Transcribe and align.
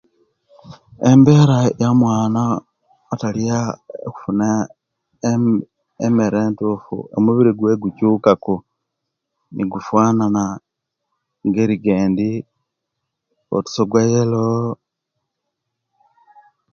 Embera 1.09 1.59
yomwana 1.81 2.43
atalya 3.13 3.59
okufuna 4.07 4.49
em 5.31 5.43
emere 6.05 6.39
entufu 6.47 6.95
omubiri 7.17 7.51
gwe 7.55 7.79
gukyuka 7.83 8.31
ku 8.43 8.53
nigufanana 9.55 10.43
ngeri 11.47 11.75
gendi 11.85 12.29
otiso 13.55 13.81
gwa 13.89 14.01
yellow 14.11 14.65